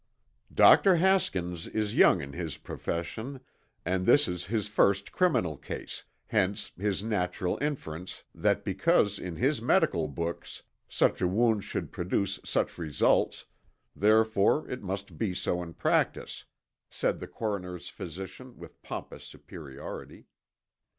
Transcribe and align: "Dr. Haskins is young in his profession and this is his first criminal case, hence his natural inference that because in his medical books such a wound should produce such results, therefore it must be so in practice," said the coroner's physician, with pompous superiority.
"Dr. 0.51 0.95
Haskins 0.95 1.67
is 1.67 1.93
young 1.93 2.21
in 2.21 2.33
his 2.33 2.57
profession 2.57 3.39
and 3.85 4.07
this 4.07 4.27
is 4.27 4.47
his 4.47 4.67
first 4.67 5.11
criminal 5.11 5.57
case, 5.57 6.05
hence 6.25 6.71
his 6.75 7.03
natural 7.03 7.59
inference 7.61 8.23
that 8.33 8.63
because 8.63 9.19
in 9.19 9.35
his 9.35 9.61
medical 9.61 10.07
books 10.07 10.63
such 10.89 11.21
a 11.21 11.27
wound 11.27 11.63
should 11.63 11.91
produce 11.91 12.39
such 12.43 12.79
results, 12.79 13.45
therefore 13.95 14.67
it 14.71 14.81
must 14.81 15.19
be 15.19 15.35
so 15.35 15.61
in 15.61 15.75
practice," 15.75 16.45
said 16.89 17.19
the 17.19 17.27
coroner's 17.27 17.89
physician, 17.89 18.57
with 18.57 18.81
pompous 18.81 19.23
superiority. 19.25 20.25